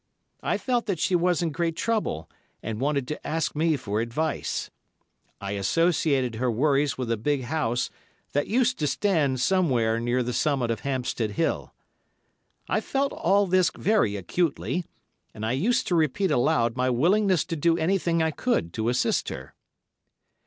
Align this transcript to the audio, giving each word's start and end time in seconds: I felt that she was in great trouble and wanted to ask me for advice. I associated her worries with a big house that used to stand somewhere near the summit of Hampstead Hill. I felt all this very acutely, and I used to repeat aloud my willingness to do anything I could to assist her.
I 0.41 0.57
felt 0.57 0.87
that 0.87 0.97
she 0.97 1.15
was 1.15 1.43
in 1.43 1.51
great 1.51 1.75
trouble 1.75 2.27
and 2.63 2.81
wanted 2.81 3.07
to 3.09 3.27
ask 3.27 3.55
me 3.55 3.77
for 3.77 4.01
advice. 4.01 4.71
I 5.39 5.51
associated 5.51 6.33
her 6.37 6.49
worries 6.49 6.97
with 6.97 7.11
a 7.11 7.17
big 7.17 7.43
house 7.43 7.91
that 8.31 8.47
used 8.47 8.79
to 8.79 8.87
stand 8.87 9.39
somewhere 9.41 9.99
near 9.99 10.23
the 10.23 10.33
summit 10.33 10.71
of 10.71 10.79
Hampstead 10.79 11.33
Hill. 11.33 11.75
I 12.67 12.81
felt 12.81 13.13
all 13.13 13.45
this 13.45 13.69
very 13.75 14.15
acutely, 14.15 14.85
and 15.35 15.45
I 15.45 15.51
used 15.51 15.85
to 15.85 15.93
repeat 15.95 16.31
aloud 16.31 16.75
my 16.75 16.89
willingness 16.89 17.45
to 17.45 17.55
do 17.55 17.77
anything 17.77 18.23
I 18.23 18.31
could 18.31 18.73
to 18.73 18.89
assist 18.89 19.29
her. 19.29 19.53